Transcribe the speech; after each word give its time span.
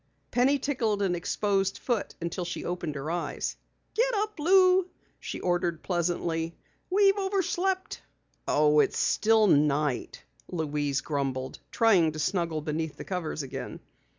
Penny 0.31 0.57
tickled 0.57 1.03
an 1.03 1.13
exposed 1.13 1.77
foot 1.77 2.15
until 2.19 2.43
she 2.43 2.65
opened 2.65 2.95
her 2.95 3.11
eyes. 3.11 3.55
"Get 3.93 4.15
up, 4.15 4.39
Lou!" 4.39 4.89
she 5.19 5.39
ordered 5.39 5.83
pleasantly. 5.83 6.55
"We've 6.89 7.19
overslept." 7.19 8.01
"Oh, 8.47 8.79
it's 8.79 8.97
still 8.97 9.45
night," 9.45 10.23
Louise 10.49 11.01
grumbled, 11.01 11.59
trying 11.69 12.13
to 12.13 12.17
snuggle 12.17 12.61
beneath 12.61 12.97
the 12.97 13.05
covers 13.05 13.43
again. 13.43 13.79